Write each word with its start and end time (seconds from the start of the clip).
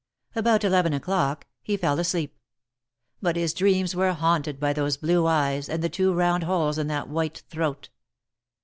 About 0.35 0.63
eleven 0.63 0.93
o'clock, 0.93 1.45
he 1.61 1.77
fell 1.77 1.99
asleep; 1.99 2.35
but 3.21 3.35
his 3.35 3.53
dreams 3.53 3.95
were 3.95 4.13
haunted 4.13 4.59
by 4.59 4.73
those 4.73 4.97
blue 4.97 5.27
eyes, 5.27 5.69
and 5.69 5.83
the 5.83 5.89
two 5.89 6.11
round 6.11 6.41
holes 6.41 6.79
in 6.79 6.87
that 6.87 7.07
white 7.07 7.43
throat. 7.51 7.89